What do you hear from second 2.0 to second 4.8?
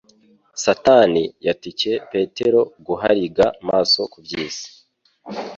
Petero guhariga amaso ku by'isi